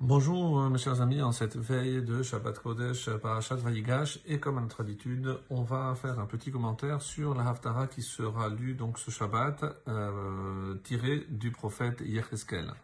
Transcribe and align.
Bonjour 0.00 0.60
euh, 0.60 0.68
mes 0.68 0.76
chers 0.76 1.00
amis, 1.00 1.22
en 1.22 1.32
cette 1.32 1.56
veille 1.56 2.02
de 2.02 2.22
Shabbat 2.22 2.58
Kodesh 2.58 3.08
Parashat 3.08 3.54
Vayigash 3.54 4.18
et 4.26 4.38
comme 4.38 4.58
à 4.58 4.60
notre 4.60 4.82
habitude, 4.82 5.38
on 5.48 5.62
va 5.62 5.94
faire 5.94 6.20
un 6.20 6.26
petit 6.26 6.52
commentaire 6.52 7.00
sur 7.00 7.34
la 7.34 7.48
Haftara 7.48 7.86
qui 7.86 8.02
sera 8.02 8.50
lue 8.50 8.74
donc 8.74 8.98
ce 8.98 9.10
Shabbat 9.10 9.64
euh, 9.88 10.74
tiré 10.84 11.24
du 11.30 11.50
prophète 11.50 12.02
Yecheskel. 12.04 12.74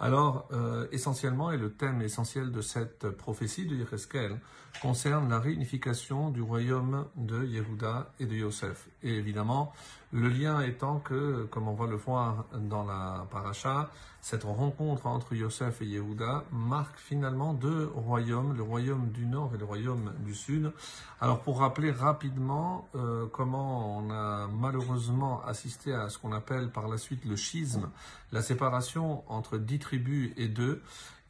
Alors, 0.00 0.48
euh, 0.52 0.86
essentiellement, 0.90 1.52
et 1.52 1.56
le 1.56 1.72
thème 1.72 2.02
essentiel 2.02 2.50
de 2.50 2.60
cette 2.60 3.08
prophétie 3.10 3.66
de 3.66 3.76
Yecheskel 3.76 4.38
concerne 4.80 5.28
la 5.28 5.38
réunification 5.38 6.30
du 6.30 6.42
royaume 6.42 7.06
de 7.16 7.44
Yehuda 7.44 8.10
et 8.18 8.26
de 8.26 8.34
Yosef. 8.34 8.88
Et 9.02 9.14
évidemment, 9.14 9.72
le 10.12 10.28
lien 10.28 10.60
étant 10.60 10.98
que, 10.98 11.44
comme 11.50 11.68
on 11.68 11.74
va 11.74 11.86
le 11.86 11.96
voir 11.96 12.46
dans 12.54 12.84
la 12.84 13.26
paracha, 13.30 13.90
cette 14.20 14.44
rencontre 14.44 15.06
entre 15.06 15.34
Yosef 15.34 15.82
et 15.82 15.86
Yehuda 15.86 16.44
marque 16.52 16.98
finalement 16.98 17.54
deux 17.54 17.90
royaumes, 17.94 18.54
le 18.56 18.62
royaume 18.62 19.10
du 19.10 19.26
nord 19.26 19.50
et 19.54 19.58
le 19.58 19.64
royaume 19.64 20.12
du 20.20 20.34
sud. 20.34 20.72
Alors 21.20 21.40
pour 21.40 21.58
rappeler 21.58 21.90
rapidement 21.90 22.86
euh, 22.94 23.26
comment 23.32 23.98
on 23.98 24.10
a 24.10 24.46
malheureusement 24.46 25.42
assisté 25.44 25.92
à 25.92 26.08
ce 26.08 26.18
qu'on 26.18 26.32
appelle 26.32 26.70
par 26.70 26.88
la 26.88 26.98
suite 26.98 27.24
le 27.24 27.34
schisme, 27.34 27.90
la 28.30 28.42
séparation 28.42 29.24
entre 29.28 29.58
dix 29.58 29.80
tribus 29.82 30.32
et 30.38 30.48
deux, 30.48 30.80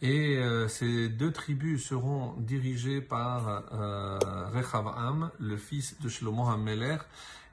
et 0.01 0.37
euh, 0.38 0.69
ces 0.69 1.09
deux 1.09 1.33
tribus 1.33 1.84
seront 1.84 2.34
dirigées 2.38 3.01
par 3.01 3.65
euh, 3.73 4.19
Rechavam, 4.52 5.30
le 5.38 5.56
fils 5.56 6.01
de 6.01 6.09
Shlomo 6.09 6.48
HaMelech, 6.48 7.01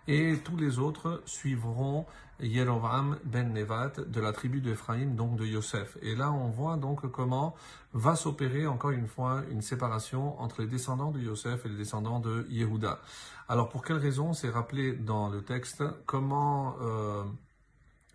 et 0.08 0.40
tous 0.44 0.58
les 0.58 0.80
autres 0.80 1.22
suivront 1.26 2.06
Yerovam 2.42 3.20
ben 3.26 3.54
Nevat 3.54 3.92
de 4.08 4.22
la 4.22 4.34
tribu 4.34 4.62
d'Ephraïm, 4.62 5.16
donc 5.16 5.36
de 5.36 5.46
Yosef. 5.46 5.98
Et 6.02 6.16
là, 6.16 6.32
on 6.32 6.50
voit 6.50 6.78
donc 6.78 7.12
comment 7.12 7.56
va 7.94 8.16
s'opérer 8.16 8.66
encore 8.66 8.92
une 8.92 9.08
fois 9.08 9.44
une 9.52 9.62
séparation 9.62 10.40
entre 10.42 10.62
les 10.62 10.68
descendants 10.68 11.12
de 11.12 11.20
Yosef 11.20 11.66
et 11.66 11.70
les 11.70 11.78
descendants 11.78 12.20
de 12.20 12.48
Yehuda. 12.50 13.00
Alors, 13.48 13.70
pour 13.70 13.84
quelle 13.84 13.98
raison 13.98 14.34
C'est 14.34 14.50
rappelé 14.50 14.94
dans 14.94 15.30
le 15.30 15.44
texte 15.44 15.84
comment... 16.06 16.76
Euh, 16.82 17.24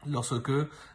lorsque 0.06 0.50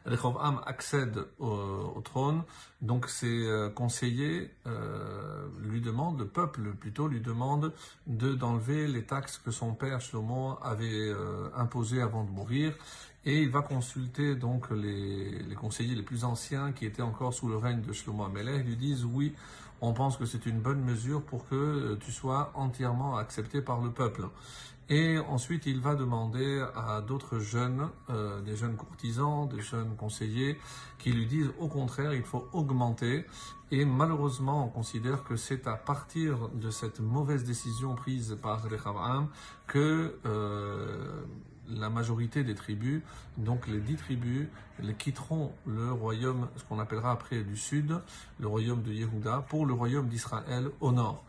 Rehoboam 0.06 0.62
accède 0.66 1.26
au, 1.40 2.02
trône, 2.04 2.44
donc 2.82 3.10
ses 3.10 3.46
euh, 3.46 3.70
conseillers 3.70 4.52
euh, 4.68 5.48
lui 5.62 5.82
demandent, 5.82 6.20
le 6.20 6.28
peuple 6.28 6.74
plutôt 6.74 7.08
lui 7.08 7.20
demande 7.20 7.74
de 8.08 8.34
d'enlever 8.34 8.88
les 8.88 9.04
taxes 9.04 9.38
que 9.38 9.52
son 9.52 9.74
père 9.74 10.02
Shlomo 10.02 10.58
avait 10.62 11.10
euh, 11.10 11.50
imposées 11.56 12.02
avant 12.02 12.24
de 12.24 12.32
mourir, 12.32 12.74
et 13.26 13.42
il 13.42 13.50
va 13.50 13.62
consulter 13.62 14.36
donc 14.36 14.70
les, 14.72 15.56
conseillers 15.56 15.96
les 15.96 16.04
plus 16.04 16.24
anciens 16.24 16.72
qui 16.72 16.86
étaient 16.86 17.02
encore 17.02 17.34
sous 17.34 17.48
le 17.48 17.58
règne 17.58 17.82
de 17.82 17.92
Shlomo 17.92 18.24
Amelech, 18.24 18.62
ils 18.62 18.70
lui 18.70 18.76
disent 18.78 19.06
oui, 19.06 19.34
on 19.82 19.94
pense 19.94 20.18
que 20.18 20.26
c'est 20.26 20.46
une 20.46 20.60
bonne 20.60 20.82
mesure 20.82 21.22
pour 21.22 21.48
que 21.48 21.98
tu 22.02 22.12
sois 22.12 22.52
entièrement 22.56 23.18
accepté 23.18 23.62
par 23.62 23.82
le 23.82 23.92
peuple. 23.92 24.28
Et 24.90 25.20
ensuite, 25.20 25.68
il 25.68 25.80
va 25.80 25.94
demander 25.94 26.66
à 26.76 27.02
d'autres 27.02 27.38
jeunes, 27.38 27.90
euh, 28.10 28.42
des 28.42 28.56
jeunes 28.56 28.76
courtisans, 28.76 29.48
des 29.48 29.62
jeunes 29.62 29.96
conseillers, 29.96 30.58
qui 30.98 31.12
lui 31.12 31.28
disent 31.28 31.52
au 31.60 31.68
contraire, 31.68 32.14
il 32.14 32.24
faut 32.24 32.48
augmenter. 32.54 33.26
Et 33.70 33.86
malheureusement, 33.86 34.66
on 34.66 34.70
considère 34.70 35.24
que 35.24 35.36
c'est 35.36 35.68
à 35.68 35.76
partir 35.76 36.50
de 36.56 36.72
cette 36.72 37.02
mauvaise 37.02 37.44
décision 37.44 37.94
prise 37.94 38.36
par 38.42 38.64
Rechavam 38.64 39.28
que 39.68 40.18
euh, 40.26 41.19
la 41.78 41.90
majorité 41.90 42.44
des 42.44 42.56
tribus, 42.56 43.02
donc 43.38 43.68
les 43.68 43.80
dix 43.80 43.96
tribus, 43.96 44.48
les 44.82 44.94
quitteront 44.94 45.52
le 45.66 45.92
royaume, 45.92 46.48
ce 46.56 46.64
qu'on 46.64 46.80
appellera 46.80 47.12
après 47.12 47.44
du 47.44 47.58
sud, 47.58 48.00
le 48.40 48.48
royaume 48.48 48.82
de 48.82 48.92
Yehuda, 48.92 49.46
pour 49.50 49.66
le 49.66 49.74
royaume 49.74 50.08
d'Israël 50.08 50.70
au 50.82 50.92
nord. 50.92 51.24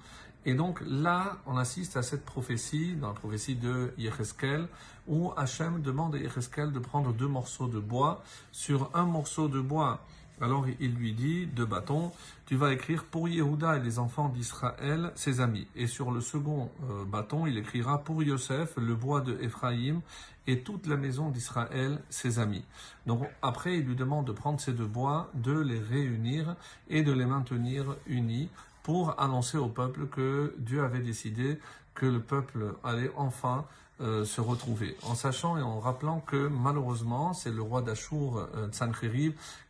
Et 0.46 0.54
donc 0.54 0.80
là, 0.86 1.36
on 1.46 1.56
assiste 1.58 1.96
à 1.96 2.02
cette 2.02 2.24
prophétie, 2.24 2.96
dans 2.96 3.08
la 3.08 3.14
prophétie 3.14 3.56
de 3.56 3.92
Yecheskel, 3.98 4.68
où 5.06 5.32
Hachem 5.36 5.82
demande 5.82 6.14
à 6.14 6.18
Yecheskel 6.18 6.72
de 6.72 6.78
prendre 6.78 7.12
deux 7.12 7.28
morceaux 7.28 7.68
de 7.68 7.78
bois. 7.78 8.22
Sur 8.52 8.90
un 8.94 9.04
morceau 9.04 9.48
de 9.48 9.60
bois, 9.60 10.04
alors 10.40 10.66
il 10.80 10.94
lui 10.94 11.12
dit, 11.12 11.46
deux 11.46 11.66
bâtons, 11.66 12.12
tu 12.46 12.56
vas 12.56 12.72
écrire 12.72 13.04
pour 13.04 13.28
Yehuda 13.28 13.76
et 13.76 13.80
les 13.80 13.98
enfants 13.98 14.28
d'Israël, 14.28 15.12
ses 15.14 15.40
amis. 15.40 15.66
Et 15.76 15.86
sur 15.86 16.10
le 16.10 16.20
second 16.20 16.70
euh, 16.90 17.04
bâton, 17.04 17.46
il 17.46 17.58
écrira 17.58 17.98
pour 17.98 18.22
Yosef, 18.22 18.76
le 18.76 18.94
bois 18.94 19.20
de 19.20 19.38
Ephraïm 19.40 20.00
et 20.46 20.60
toute 20.60 20.86
la 20.86 20.96
maison 20.96 21.30
d'Israël, 21.30 22.00
ses 22.08 22.38
amis. 22.38 22.64
Donc 23.06 23.22
après, 23.42 23.78
il 23.78 23.84
lui 23.84 23.96
demande 23.96 24.26
de 24.26 24.32
prendre 24.32 24.60
ces 24.60 24.72
deux 24.72 24.86
bois, 24.86 25.30
de 25.34 25.58
les 25.58 25.78
réunir 25.78 26.56
et 26.88 27.02
de 27.02 27.12
les 27.12 27.26
maintenir 27.26 27.96
unis 28.06 28.48
pour 28.82 29.20
annoncer 29.20 29.58
au 29.58 29.68
peuple 29.68 30.06
que 30.06 30.54
Dieu 30.58 30.82
avait 30.82 31.00
décidé 31.00 31.58
que 31.94 32.06
le 32.06 32.20
peuple 32.20 32.74
allait 32.82 33.10
enfin 33.16 33.66
euh, 34.00 34.24
se 34.24 34.40
retrouver, 34.40 34.96
en 35.02 35.14
sachant 35.14 35.56
et 35.58 35.62
en 35.62 35.80
rappelant 35.80 36.20
que 36.20 36.48
malheureusement 36.48 37.32
c'est 37.34 37.50
le 37.50 37.62
roi 37.62 37.82
d'Achour, 37.82 38.46
euh, 38.54 38.68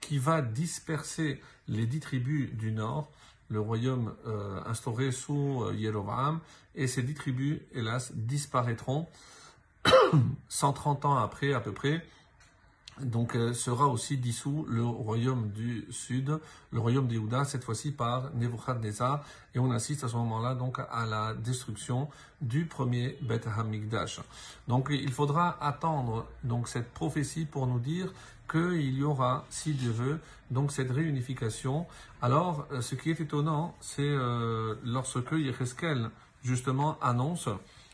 qui 0.01 0.19
va 0.19 0.43
disperser 0.43 1.41
les 1.69 1.87
dix 1.87 2.01
tribus 2.01 2.51
du 2.53 2.73
nord, 2.73 3.11
le 3.51 3.61
royaume 3.61 4.15
euh, 4.27 4.61
instauré 4.67 5.11
sous 5.11 5.65
euh, 5.65 6.39
et 6.77 6.87
ces 6.87 7.03
dix 7.03 7.15
tribus, 7.15 7.59
hélas, 7.73 8.13
disparaîtront 8.15 9.09
130 10.49 11.05
ans 11.05 11.17
après 11.17 11.53
à 11.53 11.61
peu 11.61 11.73
près, 11.73 12.05
donc 13.05 13.35
euh, 13.35 13.53
sera 13.53 13.87
aussi 13.89 14.17
dissous 14.17 14.67
le 14.69 14.85
royaume 14.85 15.51
du 15.51 15.87
sud, 15.91 16.39
le 16.73 16.79
royaume 16.79 17.07
d'Yehuda, 17.07 17.45
cette 17.45 17.65
fois-ci 17.65 17.93
par 17.93 18.31
Nebuchadnezzar, 18.35 19.25
et 19.55 19.59
on 19.59 19.71
assiste 19.71 20.05
à 20.05 20.09
ce 20.09 20.17
moment-là 20.17 20.55
donc 20.55 20.79
à 20.79 21.07
la 21.07 21.35
destruction 21.35 22.09
du 22.41 22.67
premier 22.67 23.17
Beth 23.23 23.47
Hamikdash. 23.47 24.21
Donc 24.69 24.89
il 24.91 25.13
faudra 25.13 25.57
attendre 25.65 26.27
donc 26.45 26.69
cette 26.69 26.93
prophétie 26.93 27.45
pour 27.45 27.67
nous 27.67 27.79
dire 27.79 28.13
qu'il 28.51 28.95
y 28.97 29.03
aura, 29.03 29.45
si 29.51 29.75
Dieu 29.75 29.91
veut, 29.91 30.19
donc 30.51 30.73
cette 30.73 30.91
réunification. 30.91 31.87
Alors, 32.21 32.67
euh, 32.73 32.81
ce 32.81 32.97
qui 32.97 33.11
est 33.11 33.21
étonnant, 33.21 33.77
c'est 33.81 34.03
euh, 34.03 34.75
lorsque 34.85 35.33
Yecheskel 35.33 36.11
justement 36.43 36.99
annonce 37.01 37.49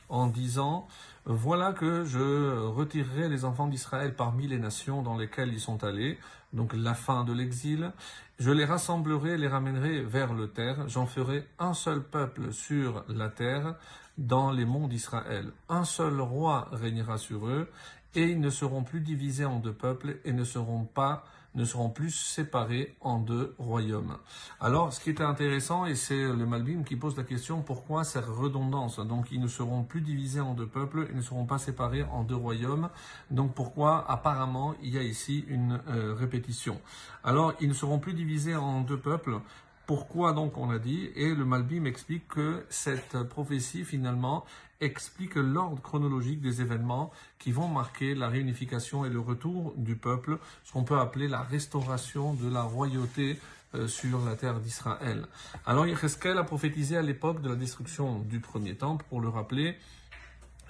en 0.09 0.27
disant 0.27 0.87
Voilà 1.25 1.72
que 1.72 2.05
je 2.05 2.67
retirerai 2.67 3.28
les 3.28 3.44
enfants 3.44 3.69
d'Israël 3.69 4.15
parmi 4.15 4.47
les 4.47 4.59
nations 4.59 5.03
dans 5.03 5.17
lesquelles 5.17 5.53
ils 5.53 5.61
sont 5.61 5.84
allés, 5.84 6.19
donc 6.53 6.72
la 6.75 6.94
fin 6.94 7.25
de 7.25 7.33
l'exil. 7.33 7.93
Je 8.39 8.50
les 8.50 8.65
rassemblerai, 8.65 9.39
les 9.39 9.49
ramènerai 9.49 10.03
vers 10.03 10.34
le 10.34 10.49
terre. 10.49 10.89
J'en 10.89 11.06
ferai 11.06 11.47
un 11.59 11.75
seul 11.75 12.03
peuple 12.03 12.53
sur 12.53 13.05
la 13.09 13.28
terre, 13.28 13.77
dans 14.19 14.50
les 14.50 14.65
monts 14.65 14.89
d'Israël. 14.89 15.53
Un 15.69 15.84
seul 15.84 16.21
roi 16.21 16.69
régnera 16.72 17.19
sur 17.19 17.47
eux, 17.47 17.71
et 18.15 18.25
ils 18.25 18.41
ne 18.41 18.50
seront 18.50 18.83
plus 18.83 19.00
divisés 19.00 19.45
en 19.45 19.59
deux 19.59 19.75
peuples 19.75 20.19
et 20.25 20.33
ne 20.33 20.45
seront 20.45 20.84
pas 20.84 21.25
ne 21.56 21.65
seront 21.65 21.89
plus 21.91 22.11
séparés 22.11 22.97
en 23.00 23.19
deux 23.19 23.55
royaumes. 23.59 24.19
Alors, 24.61 24.93
ce 24.93 25.00
qui 25.00 25.11
est 25.11 25.21
intéressant, 25.21 25.87
et 25.87 25.94
c'est 25.94 26.22
le 26.22 26.47
Malbim 26.47 26.84
qui 26.84 26.97
pose 26.97 27.17
la 27.17 27.25
question, 27.25 27.62
pourquoi 27.62 28.05
cette 28.05 28.27
redondance? 28.27 29.00
Donc, 29.00 29.33
ils 29.33 29.41
ne 29.41 29.49
seront 29.49 29.83
plus 29.83 30.03
divisés 30.03 30.41
en 30.41 30.55
deux 30.55 30.66
peuples, 30.66 31.09
ils 31.11 31.16
ne 31.16 31.22
seront 31.22 31.47
pas 31.47 31.59
séparés 31.59 32.05
en 32.05 32.22
deux 32.22 32.37
royaumes. 32.37 32.91
Donc, 33.31 33.55
pourquoi 33.55 34.09
apparemment 34.11 34.75
il 34.83 34.95
y 34.95 34.99
a 34.99 35.03
ici 35.03 35.45
une 35.49 35.81
euh, 35.89 36.15
répétition? 36.15 36.81
Alors, 37.25 37.55
ils 37.61 37.69
ne 37.69 37.75
seront 37.75 37.99
plus 37.99 38.15
divisés 38.15 38.55
en 38.55 38.83
deux 38.83 38.99
peuples 38.99 39.41
pourquoi 39.86 40.32
donc 40.32 40.58
on 40.58 40.70
a 40.70 40.78
dit 40.78 41.10
Et 41.14 41.34
le 41.34 41.44
Malbim 41.44 41.84
explique 41.84 42.26
que 42.28 42.64
cette 42.69 43.22
prophétie 43.24 43.84
finalement 43.84 44.44
explique 44.80 45.36
l'ordre 45.36 45.80
chronologique 45.80 46.41
des 46.41 46.60
événements 46.60 47.10
qui 47.38 47.52
vont 47.52 47.69
marquer 47.69 48.14
la 48.14 48.28
réunification 48.28 49.04
et 49.04 49.08
le 49.08 49.20
retour 49.20 49.72
du 49.76 49.97
peuple, 49.97 50.38
ce 50.64 50.72
qu'on 50.72 50.84
peut 50.84 50.98
appeler 50.98 51.28
la 51.28 51.42
restauration 51.42 52.34
de 52.34 52.50
la 52.50 52.62
royauté 52.62 53.38
euh, 53.74 53.88
sur 53.88 54.24
la 54.24 54.36
terre 54.36 54.60
d'Israël. 54.60 55.27
Alors 55.65 55.86
Yecheskel 55.86 56.36
a 56.36 56.44
prophétisé 56.44 56.97
à 56.97 57.03
l'époque 57.03 57.41
de 57.41 57.48
la 57.48 57.56
destruction 57.56 58.18
du 58.18 58.41
premier 58.41 58.74
temple, 58.74 59.04
pour 59.09 59.21
le 59.21 59.28
rappeler, 59.28 59.77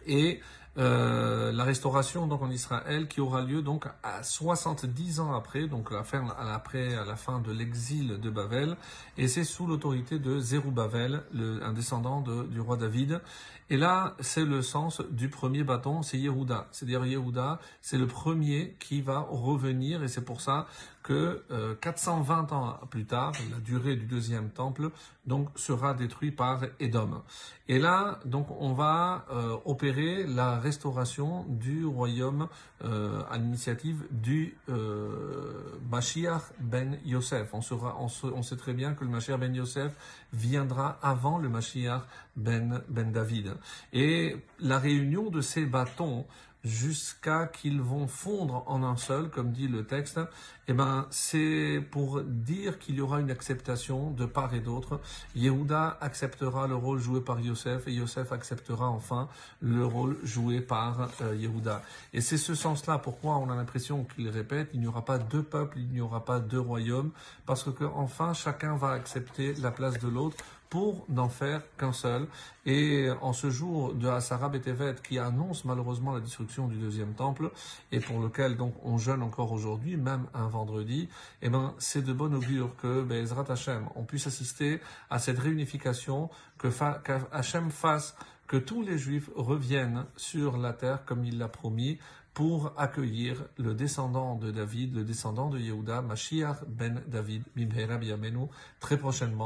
et 0.07 0.41
euh, 0.79 1.53
la 1.53 1.65
restauration 1.65 2.27
donc 2.27 2.43
en 2.43 2.51
Israël 2.51 3.09
qui 3.09 3.21
aura 3.21 3.43
lieu 3.43 3.63
donc 3.63 3.87
à 4.03 4.23
70 4.23 5.21
ans 5.21 5.35
après, 5.35 5.67
donc 5.69 5.91
à 5.91 5.97
la 5.97 6.05
fin, 6.05 6.27
après, 6.39 6.95
à 6.95 7.05
la 7.05 7.17
fin 7.17 7.41
de 7.41 7.53
l'exil 7.53 8.21
de 8.21 8.31
Babel, 8.31 8.77
et 9.17 9.29
c'est 9.29 9.45
sous 9.45 9.67
l'autorité 9.67 10.19
de 10.19 10.39
Zerubbabel, 10.39 11.23
un 11.63 11.73
descendant 11.73 12.21
de, 12.21 12.45
du 12.45 12.61
roi 12.61 12.77
David. 12.77 13.21
Et 13.69 13.77
là, 13.77 14.15
c'est 14.21 14.45
le 14.45 14.63
sens 14.63 15.03
du 15.11 15.29
premier 15.29 15.65
bâton, 15.65 16.03
c'est 16.03 16.19
Yehuda. 16.19 16.69
C'est-à-dire 16.71 17.05
Yehuda, 17.05 17.59
c'est 17.83 17.99
le 17.99 18.07
premier 18.07 18.77
qui 18.79 19.01
va 19.01 19.27
revenir, 19.29 20.05
et 20.05 20.09
c'est 20.09 20.25
pour 20.25 20.41
ça 20.41 20.69
que 21.03 21.43
euh, 21.51 21.75
420 21.81 22.53
ans 22.53 22.79
plus 22.91 23.07
tard, 23.07 23.33
la 23.51 23.59
durée 23.59 23.97
du 23.97 24.07
deuxième 24.07 24.51
temple, 24.51 24.91
donc 25.25 25.49
sera 25.57 25.95
détruit 25.95 26.31
par 26.31 26.63
Édom. 26.79 27.23
Et 27.69 27.79
là, 27.79 28.21
donc 28.25 28.49
on 28.61 28.73
va 28.73 29.25
euh, 29.31 29.57
opérer 29.65 30.25
la 30.27 30.59
restauration 30.67 31.45
du 31.49 31.85
royaume 31.85 32.49
euh, 32.85 33.23
à 33.31 33.39
l'initiative 33.39 34.05
du 34.11 34.57
euh, 34.69 35.79
Mashiach 35.89 36.43
ben 36.59 36.99
Yosef. 37.05 37.55
On, 37.55 38.43
sait 38.43 38.57
très 38.57 38.75
bien 38.75 38.95
que 38.95 39.05
le 39.05 39.11
Mashiach 39.11 39.39
ben 39.39 39.55
Yosef 39.55 39.93
viendra 40.33 40.99
avant 41.03 41.39
le 41.39 41.49
Mashiach 41.49 42.03
ben, 42.37 42.83
ben 42.89 43.13
David. 43.13 43.55
Et 43.93 44.37
la 44.61 44.79
réunion 44.79 45.31
de 45.31 45.41
ces 45.41 45.67
bâtons 45.67 46.27
jusqu'à 46.67 47.47
qu'ils 47.47 47.81
vont 47.81 48.09
fondre 48.09 48.65
en 48.67 48.83
un 48.83 48.97
seul, 48.97 49.31
comme 49.31 49.53
dit 49.53 49.69
le 49.69 49.87
texte, 49.87 50.19
eh 50.67 50.73
ben, 50.73 51.07
c'est 51.11 51.81
pour 51.93 52.23
dire 52.23 52.81
qu'il 52.81 52.97
y 52.97 53.01
aura 53.01 53.21
une 53.21 53.31
acceptation 53.31 54.11
de 54.11 54.27
part 54.27 54.53
et 54.53 54.59
d'autre. 54.59 55.01
Yehuda 55.37 55.97
acceptera 56.01 56.67
le 56.67 56.75
rôle 56.75 56.99
joué 56.99 57.21
par 57.21 57.39
Yosef 57.39 57.87
et 57.87 57.93
Yosef 57.93 58.33
acceptera 58.33 58.89
enfin 58.89 59.29
le 59.61 59.87
rôle 59.87 60.19
joué 60.25 60.61
par 60.61 61.09
euh, 61.21 61.37
Yehuda. 61.37 61.83
Et 62.13 62.21
c'est 62.21 62.37
ce 62.37 62.57
sens-là 62.57 62.99
pourquoi 62.99 63.37
on 63.37 63.49
a 63.49 63.55
l'impression 63.55 64.05
qu'il 64.05 64.29
répète, 64.29 64.71
il 64.75 64.81
n'y 64.81 64.89
aura 64.89 65.05
pas 65.05 65.19
deux 65.19 65.45
peuples, 65.45 65.79
il 65.79 65.89
n'y 65.89 66.01
aura 66.01 66.25
pas 66.25 66.41
deux 66.41 66.61
royaumes, 66.61 67.13
parce 67.47 67.71
que 67.71 67.85
enfin 67.85 68.35
chacun 68.35 68.77
va 68.77 68.91
accepter 68.91 69.55
la 69.55 69.71
place 69.71 70.01
de 70.01 70.09
l'autre 70.09 70.37
pour 70.69 71.05
n'en 71.09 71.29
faire 71.29 71.63
qu'un 71.79 71.93
seul. 71.93 72.27
Et 72.65 73.09
en 73.21 73.33
ce 73.33 73.51
jour 73.51 73.95
de 73.95 74.09
Asara 74.09 74.49
Betevet 74.49 74.97
qui 75.03 75.19
annonce 75.19 75.65
malheureusement 75.65 76.13
la 76.13 76.21
destruction 76.21 76.69
du 76.69 76.77
deuxième 76.77 77.15
temple 77.15 77.51
et 77.93 78.01
pour 78.01 78.21
lequel 78.21 78.57
donc 78.57 78.75
on 78.85 78.99
jeûne 78.99 79.23
encore 79.23 79.53
aujourd'hui, 79.53 79.97
même 79.97 80.27
un 80.35 80.49
vendredi, 80.49 81.09
eh 81.43 81.49
ben 81.49 81.75
c'est 81.79 82.03
de 82.03 82.13
bon 82.13 82.35
augure 82.35 82.75
que 82.77 83.03
Bezrat 83.03 83.47
Hashem 83.49 83.89
on 83.95 84.05
puisse 84.05 84.27
assister 84.27 84.81
à 85.11 85.19
cette 85.19 85.39
réunification, 85.39 86.31
que 86.59 86.69
qu'Hachem 86.69 87.71
fasse 87.71 88.17
que 88.47 88.57
tous 88.57 88.83
les 88.83 88.99
Juifs 88.99 89.31
reviennent 89.35 90.05
sur 90.17 90.57
la 90.57 90.73
terre 90.73 91.05
comme 91.05 91.25
il 91.25 91.39
l'a 91.39 91.49
promis 91.49 91.99
pour 92.37 92.75
accueillir 92.77 93.47
le 93.57 93.73
descendant 93.73 94.35
de 94.35 94.51
David, 94.51 94.95
le 94.95 95.05
descendant 95.05 95.49
de 95.49 95.59
Yehuda, 95.59 96.03
Mashiach 96.03 96.65
ben 96.69 97.03
David, 97.07 97.45
Bimhera 97.57 97.97
Biyamenu, 97.97 98.49
très 98.79 98.99
prochainement. 98.99 99.35